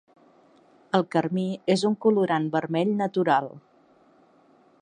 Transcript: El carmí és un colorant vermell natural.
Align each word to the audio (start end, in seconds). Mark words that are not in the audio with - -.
El 0.99 1.05
carmí 1.15 1.43
és 1.75 1.85
un 1.91 1.99
colorant 2.07 2.49
vermell 2.57 2.97
natural. 3.05 3.55